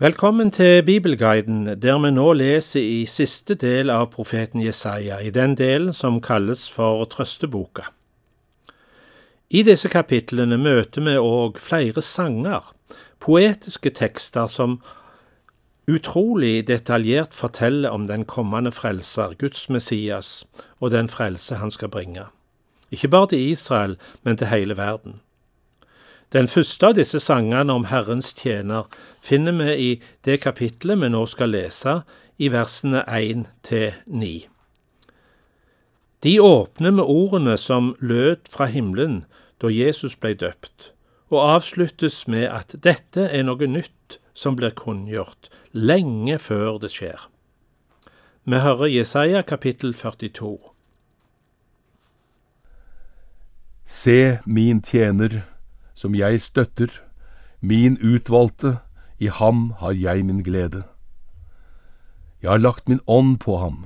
Velkommen 0.00 0.48
til 0.50 0.82
Bibelguiden, 0.82 1.66
der 1.82 1.98
vi 2.00 2.08
nå 2.10 2.30
leser 2.32 2.80
i 2.80 3.02
siste 3.04 3.52
del 3.52 3.90
av 3.92 4.06
profeten 4.14 4.62
Jesaja, 4.64 5.18
i 5.20 5.28
den 5.28 5.52
delen 5.58 5.92
som 5.92 6.22
kalles 6.24 6.62
for 6.72 7.04
Trøsteboka. 7.04 7.84
I 9.52 9.60
disse 9.60 9.92
kapitlene 9.92 10.56
møter 10.56 11.04
vi 11.04 11.18
òg 11.20 11.60
flere 11.60 12.00
sanger, 12.00 12.72
poetiske 13.20 13.92
tekster 14.00 14.48
som 14.48 14.78
utrolig 15.84 16.64
detaljert 16.72 17.36
forteller 17.36 17.92
om 17.92 18.08
den 18.08 18.24
kommende 18.24 18.72
frelser, 18.72 19.36
Guds 19.36 19.68
Messias, 19.68 20.46
og 20.80 20.96
den 20.96 21.12
frelse 21.12 21.60
han 21.60 21.76
skal 21.76 21.92
bringe. 21.92 22.30
Ikke 22.88 23.12
bare 23.12 23.34
til 23.34 23.50
Israel, 23.52 23.98
men 24.24 24.40
til 24.40 24.48
hele 24.48 24.80
verden. 24.80 25.20
Den 26.32 26.46
første 26.46 26.86
av 26.86 26.94
disse 26.94 27.18
sangene 27.18 27.74
om 27.74 27.88
Herrens 27.90 28.30
tjener 28.38 28.86
finner 29.22 29.56
vi 29.58 29.72
i 29.74 29.90
det 30.24 30.38
kapitlet 30.44 31.00
vi 31.02 31.08
nå 31.10 31.24
skal 31.26 31.50
lese, 31.56 32.02
i 32.38 32.48
versene 32.48 33.02
1 33.04 33.48
til 33.66 33.98
9. 34.06 34.46
De 36.22 36.40
åpner 36.40 36.94
med 36.94 37.04
ordene 37.04 37.56
som 37.58 37.94
lød 38.00 38.48
fra 38.48 38.70
himmelen 38.70 39.24
da 39.60 39.68
Jesus 39.72 40.16
ble 40.16 40.32
døpt, 40.38 40.92
og 41.34 41.42
avsluttes 41.56 42.26
med 42.28 42.46
at 42.48 42.78
dette 42.84 43.26
er 43.26 43.44
noe 43.44 43.66
nytt 43.66 44.20
som 44.32 44.56
blir 44.56 44.72
kunngjort, 44.76 45.50
lenge 45.72 46.38
før 46.38 46.78
det 46.80 46.94
skjer. 46.94 47.26
Vi 48.44 48.56
hører 48.62 48.88
Jesaja 48.88 49.42
kapittel 49.42 49.94
42. 49.94 50.56
Se 53.84 54.38
min 54.46 54.80
tjener, 54.82 55.42
som 56.00 56.16
jeg 56.16 56.40
støtter, 56.40 56.88
min 57.60 57.98
utvalgte, 58.00 58.78
i 59.20 59.28
ham 59.28 59.74
har 59.84 59.92
jeg 59.92 60.24
min 60.24 60.40
glede. 60.42 60.86
Jeg 62.40 62.54
har 62.54 62.62
lagt 62.62 62.88
min 62.88 63.02
ånd 63.04 63.36
på 63.44 63.58
ham, 63.60 63.82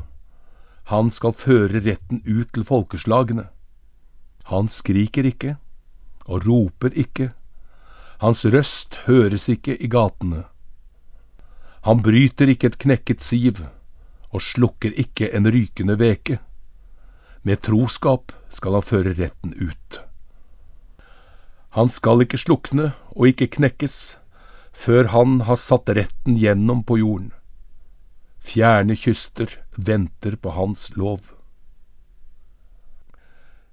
han 0.92 1.10
skal 1.10 1.32
føre 1.32 1.80
retten 1.80 2.20
ut 2.28 2.52
til 2.52 2.64
folkeslagene. 2.68 3.46
Han 4.52 4.68
skriker 4.68 5.24
ikke 5.24 5.56
og 6.28 6.44
roper 6.44 6.92
ikke, 6.92 7.32
hans 8.20 8.44
røst 8.44 9.00
høres 9.08 9.48
ikke 9.48 9.74
i 9.80 9.88
gatene. 9.88 10.44
Han 11.88 12.04
bryter 12.04 12.52
ikke 12.52 12.70
et 12.70 12.80
knekket 12.80 13.24
siv 13.24 13.64
og 14.30 14.44
slukker 14.44 14.92
ikke 14.92 15.32
en 15.36 15.48
rykende 15.48 15.98
veke. 16.00 16.38
Med 17.42 17.64
troskap 17.64 18.32
skal 18.52 18.78
han 18.78 18.88
føre 18.92 19.16
retten 19.16 19.56
ut. 19.56 20.03
Han 21.74 21.90
skal 21.90 22.22
ikke 22.22 22.38
slukne 22.38 22.92
og 23.16 23.32
ikke 23.32 23.50
knekkes 23.56 23.96
før 24.74 25.08
han 25.10 25.40
har 25.48 25.58
satt 25.58 25.90
retten 25.90 26.36
gjennom 26.38 26.82
på 26.86 26.98
jorden. 27.00 27.32
Fjerne 28.44 28.94
kyster 28.98 29.56
venter 29.74 30.36
på 30.36 30.52
hans 30.54 30.90
lov. 30.98 31.32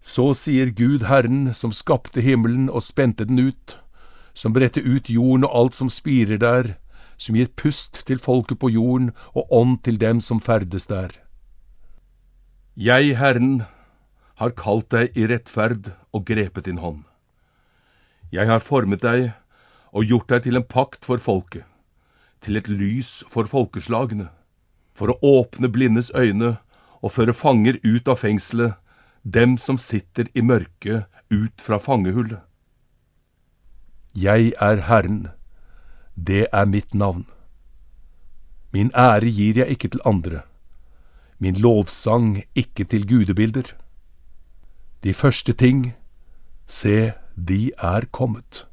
Så 0.01 0.31
sier 0.33 0.71
Gud 0.73 1.05
Herren, 1.05 1.53
som 1.53 1.73
skapte 1.73 2.23
himmelen 2.25 2.69
og 2.69 2.81
spente 2.85 3.27
den 3.29 3.37
ut, 3.37 3.75
som 4.33 4.53
bredte 4.53 4.81
ut 4.81 5.09
jorden 5.09 5.45
og 5.45 5.57
alt 5.59 5.77
som 5.77 5.91
spirer 5.93 6.41
der, 6.41 6.73
som 7.21 7.37
gir 7.37 7.51
pust 7.53 8.01
til 8.07 8.17
folket 8.17 8.57
på 8.63 8.71
jorden 8.73 9.11
og 9.35 9.45
ånd 9.53 9.77
til 9.85 10.01
dem 10.01 10.23
som 10.25 10.41
ferdes 10.41 10.89
der. 10.89 11.13
Jeg, 12.73 13.17
Herren, 13.19 13.63
har 14.41 14.57
kalt 14.57 14.89
deg 14.89 15.13
i 15.13 15.27
rettferd 15.29 15.93
og 16.09 16.25
grepet 16.25 16.65
din 16.65 16.81
hånd. 16.81 17.03
Jeg 18.31 18.47
har 18.47 18.63
formet 18.63 19.03
deg 19.03 19.33
og 19.91 20.07
gjort 20.07 20.29
deg 20.31 20.45
til 20.45 20.55
en 20.55 20.67
pakt 20.67 21.03
for 21.05 21.19
folket, 21.19 21.65
til 22.39 22.55
et 22.55 22.69
lys 22.71 23.25
for 23.29 23.49
folkeslagene, 23.49 24.29
for 24.95 25.11
å 25.11 25.19
åpne 25.41 25.67
blindes 25.71 26.11
øyne 26.15 26.55
og 27.01 27.11
føre 27.17 27.35
fanger 27.35 27.79
ut 27.83 28.07
av 28.07 28.21
fengselet, 28.21 28.77
dem 29.23 29.57
som 29.59 29.77
sitter 29.77 30.31
i 30.33 30.41
mørket 30.41 31.05
ut 31.29 31.61
fra 31.61 31.77
fangehullet. 31.77 32.39
Jeg 34.15 34.53
er 34.59 34.81
Herren, 34.87 35.27
det 36.15 36.47
er 36.51 36.65
mitt 36.65 36.95
navn. 36.95 37.27
Min 38.71 38.91
ære 38.95 39.27
gir 39.27 39.59
jeg 39.59 39.75
ikke 39.75 39.91
til 39.91 40.01
andre, 40.05 40.41
min 41.39 41.59
lovsang 41.59 42.43
ikke 42.55 42.85
til 42.87 43.07
gudebilder. 43.07 43.75
De 45.03 45.13
første 45.13 45.53
ting, 45.53 45.93
se, 46.67 47.13
de 47.35 47.71
er 47.77 48.05
kommet. 48.11 48.65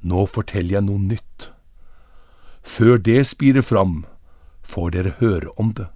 Nå 0.00 0.26
forteller 0.26 0.78
jeg 0.78 0.86
noe 0.86 1.00
nytt. 1.00 1.50
Før 2.64 2.96
det 2.98 3.26
spirer 3.26 3.62
fram, 3.62 4.04
får 4.62 4.90
dere 4.96 5.14
høre 5.20 5.52
om 5.60 5.72
det. 5.76 5.86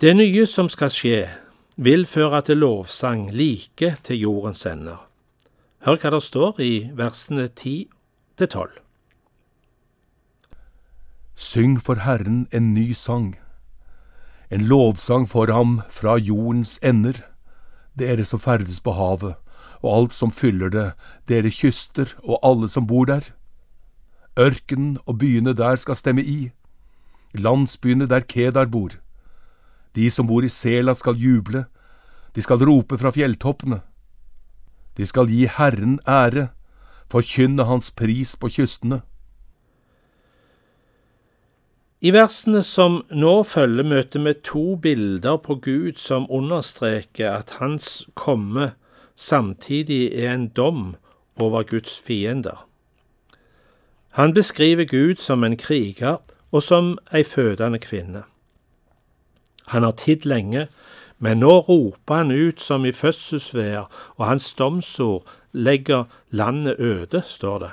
Det 0.00 0.12
nye 0.16 0.46
som 0.46 0.68
skal 0.68 0.92
skje, 0.92 1.20
vil 1.76 2.06
føre 2.06 2.42
til 2.42 2.60
lovsang 2.62 3.30
like 3.32 3.96
til 4.04 4.18
jordens 4.20 4.66
ender. 4.66 5.06
Hør 5.84 5.98
hva 6.00 6.10
det 6.14 6.22
står 6.22 6.60
i 6.60 6.72
versene 6.96 7.48
10 7.48 7.88
til 8.36 8.48
12. 8.48 8.70
Syng 11.36 11.78
for 11.80 12.00
Herren 12.00 12.46
en 12.52 12.72
ny 12.74 12.92
sang, 12.92 13.36
en 14.50 14.64
lovsang 14.68 15.28
for 15.28 15.52
ham 15.52 15.80
fra 15.90 16.16
jordens 16.16 16.78
ender 16.82 17.20
dere 17.98 18.24
som 18.24 18.40
ferdes 18.40 18.80
på 18.80 18.92
havet, 18.96 19.34
og 19.82 19.90
alt 19.92 20.14
som 20.14 20.32
fyller 20.32 20.72
det, 20.72 20.86
dere 21.28 21.52
kyster 21.52 22.12
og 22.22 22.40
alle 22.42 22.68
som 22.68 22.86
bor 22.86 23.06
der. 23.08 23.32
Ørkenen 24.38 24.98
og 25.06 25.18
byene 25.18 25.54
der 25.56 25.76
skal 25.80 25.96
stemme 25.96 26.24
i, 26.24 26.50
landsbyene 27.32 28.08
der 28.08 28.20
Kedar 28.20 28.66
bor. 28.66 28.96
De 29.96 30.10
som 30.10 30.26
bor 30.28 30.44
i 30.44 30.52
Sela 30.52 30.92
skal 30.94 31.16
juble, 31.16 31.64
de 32.34 32.42
skal 32.42 32.60
rope 32.60 32.98
fra 33.00 33.10
fjelltoppene. 33.10 33.80
De 34.96 35.06
skal 35.06 35.28
gi 35.32 35.46
Herren 35.48 35.98
ære, 36.08 36.50
forkynne 37.08 37.64
Hans 37.64 37.90
pris 37.90 38.36
på 38.36 38.50
kystene. 38.52 39.00
I 42.00 42.12
versene 42.12 42.60
som 42.62 42.98
nå 43.08 43.40
følger, 43.48 43.86
møter 43.88 44.20
vi 44.20 44.34
to 44.44 44.76
bilder 44.76 45.38
på 45.40 45.56
Gud 45.64 45.96
som 45.96 46.26
understreker 46.28 47.30
at 47.30 47.56
hans 47.60 48.04
komme 48.14 48.74
samtidig 49.16 50.12
er 50.12 50.34
en 50.34 50.48
dom 50.48 50.96
over 51.40 51.62
Guds 51.62 52.00
fiender. 52.00 52.66
Han 54.16 54.34
beskriver 54.34 54.84
Gud 54.84 55.16
som 55.16 55.44
en 55.44 55.56
kriger 55.56 56.20
og 56.52 56.62
som 56.62 56.98
ei 57.12 57.24
fødende 57.24 57.80
kvinne. 57.80 58.22
Han 59.72 59.82
har 59.82 59.96
tidd 59.96 60.28
lenge, 60.28 60.68
men 61.18 61.40
nå 61.40 61.58
roper 61.64 62.14
han 62.14 62.30
ut 62.30 62.60
som 62.60 62.84
i 62.84 62.92
fødselsvær, 62.92 63.88
og 64.16 64.26
hans 64.26 64.54
domsord 64.54 65.24
legger 65.52 66.04
landet 66.30 66.76
øde, 66.78 67.22
står 67.26 67.58
det. 67.58 67.70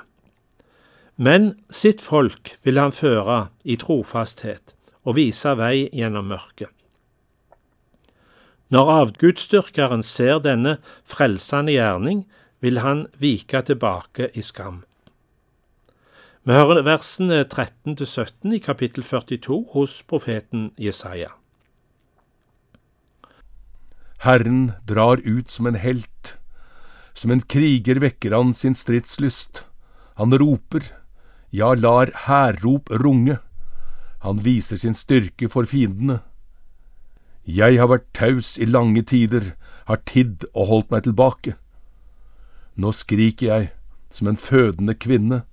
Men 1.16 1.52
sitt 1.70 2.02
folk 2.02 2.56
vil 2.66 2.78
han 2.80 2.92
føre 2.92 3.48
i 3.62 3.76
trofasthet 3.78 4.74
og 5.04 5.18
vise 5.18 5.52
vei 5.58 5.86
gjennom 5.92 6.26
mørket. 6.32 6.70
Når 8.74 8.90
avgudsdyrkeren 8.90 10.02
ser 10.02 10.40
denne 10.42 10.78
frelsende 11.06 11.76
gjerning, 11.76 12.24
vil 12.64 12.80
han 12.80 13.04
vike 13.20 13.60
tilbake 13.68 14.30
i 14.34 14.42
skam. 14.42 14.82
Vi 16.44 16.52
hører 16.52 16.82
versene 16.84 17.44
13 17.44 17.94
17 17.96 18.56
i 18.56 18.60
kapittel 18.64 19.04
42 19.04 19.60
hos 19.76 20.00
profeten 20.08 20.72
Jesaja. 20.80 21.30
Herren 24.24 24.72
drar 24.88 25.20
ut 25.24 25.52
som 25.52 25.68
en 25.68 25.76
helt, 25.76 26.34
som 27.14 27.30
en 27.30 27.44
kriger 27.44 28.00
vekker 28.00 28.32
han 28.32 28.54
sin 28.56 28.74
stridslyst. 28.74 29.62
Han 30.16 30.32
roper, 30.32 30.88
ja, 31.54 31.74
lar 31.74 32.10
hærrop 32.26 32.90
runge. 32.90 33.38
Han 34.26 34.40
viser 34.42 34.80
sin 34.80 34.96
styrke 34.98 35.48
for 35.52 35.68
fiendene. 35.70 36.20
Jeg 37.44 37.78
har 37.78 37.90
vært 37.92 38.08
taus 38.16 38.54
i 38.58 38.66
lange 38.66 39.04
tider, 39.06 39.52
har 39.86 40.00
tidd 40.08 40.46
og 40.54 40.70
holdt 40.70 40.90
meg 40.94 41.04
tilbake. 41.04 41.54
Nå 42.74 42.90
skriker 42.96 43.46
jeg 43.46 43.68
som 44.10 44.30
en 44.30 44.40
fødende 44.40 44.94
kvinne, 44.96 45.44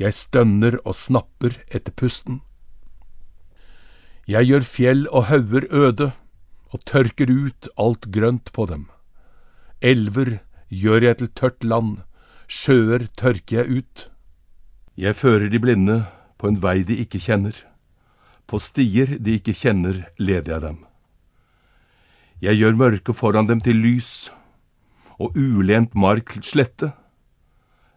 jeg 0.00 0.16
stønner 0.16 0.80
og 0.82 0.96
snapper 0.98 1.60
etter 1.68 1.94
pusten. 1.94 2.40
Jeg 4.26 4.48
gjør 4.48 4.66
fjell 4.66 5.04
og 5.12 5.28
hauger 5.28 5.68
øde, 5.70 6.10
og 6.72 6.82
tørker 6.88 7.30
ut 7.30 7.68
alt 7.78 8.08
grønt 8.10 8.50
på 8.56 8.66
dem. 8.66 8.88
Elver 9.84 10.40
gjør 10.72 11.06
jeg 11.06 11.18
til 11.20 11.30
tørt 11.38 11.64
land, 11.64 12.00
sjøer 12.48 13.06
tørker 13.20 13.60
jeg 13.60 13.84
ut. 13.84 14.08
Jeg 14.94 15.16
fører 15.18 15.48
de 15.50 15.58
blinde 15.58 16.04
på 16.38 16.46
en 16.46 16.60
vei 16.62 16.84
de 16.86 17.00
ikke 17.02 17.18
kjenner. 17.18 17.56
På 18.46 18.60
stier 18.62 19.16
de 19.18 19.38
ikke 19.40 19.54
kjenner, 19.56 20.04
leder 20.22 20.54
jeg 20.54 20.62
dem. 20.62 20.78
Jeg 22.38 22.60
gjør 22.60 22.78
mørket 22.78 23.18
foran 23.18 23.48
dem 23.50 23.62
til 23.64 23.80
lys, 23.82 24.30
og 25.18 25.34
ulent 25.34 25.94
mark 25.98 26.34
til 26.36 26.46
slette. 26.46 26.92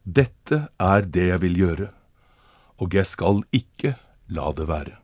Dette 0.05 0.67
er 0.79 1.05
det 1.05 1.29
jeg 1.29 1.41
vil 1.44 1.61
gjøre, 1.61 1.88
og 2.81 2.94
jeg 2.94 3.05
skal 3.05 3.44
ikke 3.53 3.94
la 4.33 4.51
det 4.57 4.67
være. 4.69 4.97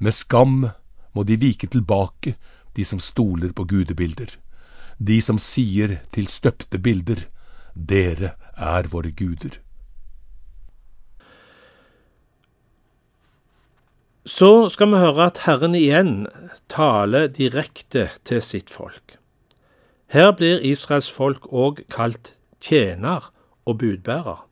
Med 0.00 0.16
skam 0.16 0.70
må 1.12 1.24
de 1.28 1.36
vike 1.36 1.68
tilbake, 1.68 2.36
de 2.72 2.84
som 2.86 3.00
stoler 3.02 3.52
på 3.52 3.66
gudebilder, 3.68 4.32
de 4.96 5.20
som 5.20 5.36
sier 5.36 5.98
til 6.14 6.28
støpte 6.30 6.78
bilder, 6.78 7.26
dere 7.74 8.36
er 8.56 8.88
våre 8.88 9.10
guder. 9.10 9.58
Så 14.24 14.68
skal 14.68 14.90
vi 14.92 14.98
høre 15.00 15.30
at 15.30 15.38
Herren 15.46 15.74
igjen 15.74 16.26
taler 16.68 17.30
direkte 17.32 18.10
til 18.24 18.42
sitt 18.44 18.68
folk. 18.70 19.16
Her 20.12 20.32
blir 20.36 20.60
Israels 20.60 21.08
folk 21.10 21.46
òg 21.48 21.80
kalt 21.88 22.34
tjener 22.60 23.30
og 23.64 23.78
budbærer. 23.78 24.44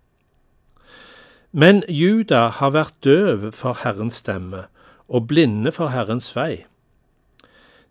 Men 1.52 1.82
Juda 1.88 2.48
har 2.48 2.72
vært 2.72 2.96
døv 3.04 3.50
for 3.52 3.76
Herrens 3.82 4.22
stemme 4.22 4.64
og 5.08 5.28
blinde 5.28 5.72
for 5.72 5.92
Herrens 5.92 6.30
vei. 6.36 6.64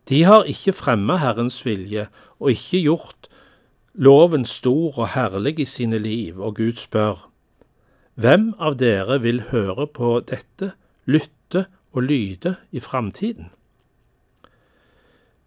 De 0.09 0.23
har 0.23 0.50
ikke 0.50 0.73
fremma 0.73 1.19
Herrens 1.21 1.59
vilje 1.65 2.07
og 2.39 2.51
ikke 2.56 2.81
gjort 2.88 3.30
loven 3.94 4.45
stor 4.45 4.97
og 4.97 5.13
herlig 5.13 5.59
i 5.59 5.65
sine 5.65 5.97
liv, 5.97 6.39
og 6.41 6.56
Gud 6.56 6.77
spør, 6.77 7.27
Hvem 8.15 8.53
av 8.57 8.77
dere 8.77 9.21
vil 9.21 9.41
høre 9.51 9.88
på 9.88 10.19
dette, 10.25 10.71
lytte 11.07 11.65
og 11.92 12.04
lyde 12.04 12.56
i 12.71 12.80
framtiden? 12.80 13.51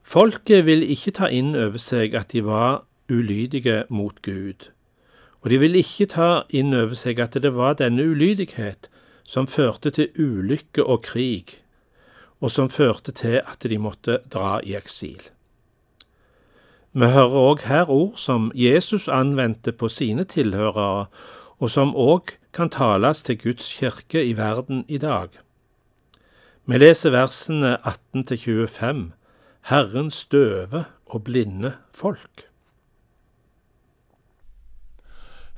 Folket 0.03 0.67
vil 0.67 0.83
ikke 0.83 1.13
ta 1.15 1.29
inn 1.31 1.53
over 1.55 1.79
seg 1.79 2.17
at 2.19 2.33
de 2.33 2.43
var 2.43 2.85
ulydige 3.11 3.85
mot 3.89 4.17
Gud, 4.27 4.71
og 5.41 5.51
de 5.51 5.59
vil 5.63 5.77
ikke 5.79 6.09
ta 6.11 6.31
inn 6.51 6.75
over 6.75 6.97
seg 6.99 7.21
at 7.23 7.37
det 7.39 7.53
var 7.55 7.77
denne 7.79 8.03
ulydighet 8.03 8.89
som 9.23 9.47
førte 9.47 9.93
til 9.95 10.09
ulykke 10.19 10.83
og 10.83 11.05
krig, 11.07 11.61
og 12.41 12.51
som 12.51 12.73
førte 12.73 13.13
til 13.13 13.39
at 13.45 13.63
de 13.63 13.79
måtte 13.79 14.19
dra 14.33 14.59
i 14.67 14.75
eksil. 14.75 15.23
Vi 16.93 17.07
hører 17.07 17.37
òg 17.39 17.61
her 17.71 17.87
ord 17.87 18.17
som 18.19 18.51
Jesus 18.55 19.07
anvendte 19.07 19.71
på 19.71 19.89
sine 19.89 20.25
tilhørere, 20.25 21.07
og 21.61 21.71
som 21.71 21.95
òg 21.95 22.35
kan 22.53 22.73
tales 22.73 23.23
til 23.23 23.39
Guds 23.39 23.69
kirke 23.79 24.25
i 24.25 24.35
verden 24.35 24.85
i 24.89 24.99
dag. 24.99 25.29
Vi 26.71 26.79
leser 26.79 27.11
versene 27.11 27.73
18 27.83 28.37
25, 28.39 28.99
Herrens 29.67 30.19
døve 30.31 30.85
og 31.11 31.25
blinde 31.27 31.73
folk. 31.91 32.45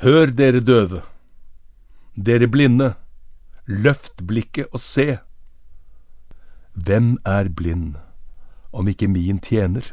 Hør, 0.00 0.32
dere 0.32 0.62
døve, 0.64 1.02
dere 2.16 2.48
blinde, 2.48 2.94
løft 3.66 4.22
blikket 4.24 4.72
og 4.72 4.80
se. 4.80 5.18
Hvem 6.72 7.18
er 7.26 7.52
blind, 7.60 8.00
om 8.72 8.88
ikke 8.88 9.08
min 9.08 9.38
tjener? 9.38 9.92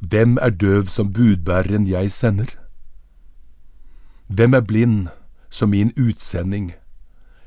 Hvem 0.00 0.38
er 0.40 0.56
døv 0.56 0.88
som 0.88 1.12
budbæreren 1.12 1.86
jeg 1.86 2.12
sender? 2.12 2.56
Hvem 4.26 4.54
er 4.54 4.64
blind 4.64 5.06
som 5.50 5.68
min 5.68 5.92
utsending, 6.00 6.72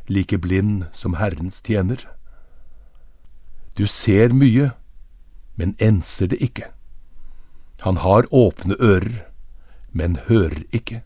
like 0.07 0.37
blind 0.37 0.83
som 0.93 1.17
Herrens 1.17 1.61
tjener? 1.61 2.05
Du 3.79 3.87
ser 3.87 4.33
mye, 4.35 4.73
men 5.55 5.71
enser 5.79 6.27
det 6.27 6.41
ikke. 6.43 6.65
Han 7.87 8.01
har 8.03 8.25
åpne 8.35 8.75
ører, 8.75 9.21
men 9.95 10.17
hører 10.25 10.65
ikke. 10.75 10.99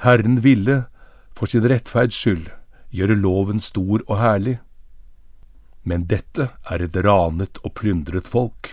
Herren 0.00 0.38
ville, 0.46 0.86
for 1.36 1.52
sin 1.52 1.66
rettferds 1.68 2.16
skyld, 2.16 2.46
gjøre 2.88 3.18
loven 3.20 3.60
stor 3.60 4.00
og 4.06 4.16
herlig. 4.16 4.54
Men 5.84 6.06
dette 6.08 6.48
er 6.72 6.86
et 6.86 6.96
ranet 7.04 7.60
og 7.60 7.74
plyndret 7.82 8.32
folk. 8.36 8.72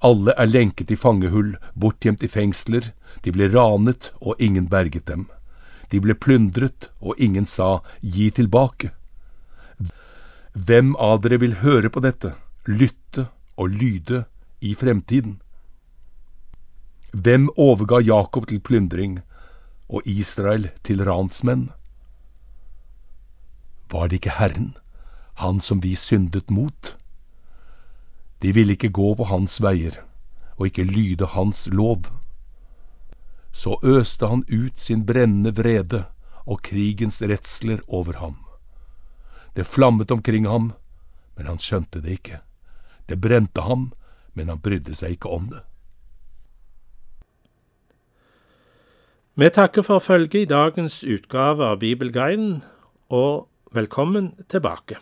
Alle 0.00 0.32
er 0.40 0.48
lenket 0.48 0.88
i 0.88 0.96
fangehull, 0.96 1.58
bortgjemt 1.76 2.24
i 2.24 2.32
fengsler, 2.32 2.94
de 3.20 3.36
ble 3.36 3.50
ranet, 3.52 4.08
og 4.24 4.40
ingen 4.40 4.72
berget 4.72 5.04
dem. 5.04 5.28
De 5.92 6.00
ble 6.00 6.16
plyndret, 6.16 6.88
og 7.04 7.20
ingen 7.20 7.44
sa 7.44 7.82
gi 8.00 8.30
tilbake. 8.32 8.94
Hvem 10.52 10.96
av 11.00 11.22
dere 11.24 11.38
vil 11.40 11.54
høre 11.62 11.88
på 11.88 12.02
dette, 12.04 12.34
lytte 12.68 13.30
og 13.56 13.72
lyde 13.72 14.26
i 14.60 14.74
fremtiden? 14.76 15.38
Hvem 17.12 17.48
overga 17.56 18.02
Jakob 18.04 18.50
til 18.50 18.60
plyndring 18.60 19.22
og 19.88 20.04
Israel 20.04 20.68
til 20.84 21.00
ransmenn? 21.08 21.70
Var 23.88 24.08
det 24.08 24.20
ikke 24.20 24.36
Herren, 24.36 24.76
Han 25.40 25.60
som 25.60 25.80
vi 25.82 25.94
syndet 25.96 26.50
mot? 26.50 26.96
De 28.42 28.52
ville 28.52 28.76
ikke 28.76 28.92
gå 28.92 29.14
på 29.14 29.24
hans 29.24 29.56
veier 29.62 30.02
og 30.58 30.66
ikke 30.66 30.84
lyde 30.84 31.26
hans 31.32 31.66
lov. 31.72 32.12
Så 33.52 33.80
øste 33.82 34.28
han 34.28 34.44
ut 34.52 34.76
sin 34.76 35.06
brennende 35.06 35.54
vrede 35.56 36.04
og 36.44 36.62
krigens 36.62 37.22
redsler 37.22 37.80
over 37.88 38.20
ham. 38.20 38.41
Det 39.52 39.64
flammet 39.64 40.10
omkring 40.10 40.46
ham, 40.46 40.72
men 41.36 41.46
han 41.46 41.60
skjønte 41.60 42.00
det 42.00 42.18
ikke. 42.18 42.40
Det 43.06 43.20
brente 43.20 43.60
ham, 43.60 43.90
men 44.32 44.48
han 44.48 44.62
brydde 44.64 44.94
seg 44.96 45.18
ikke 45.18 45.32
om 45.32 45.50
det. 45.52 45.60
Vi 49.34 49.48
takker 49.48 49.84
for 49.84 50.00
følget 50.04 50.34
i 50.42 50.48
dagens 50.48 51.02
utgave 51.04 51.64
av 51.64 51.80
Bibelguiden, 51.80 52.60
og 53.08 53.48
velkommen 53.72 54.34
tilbake. 54.52 54.98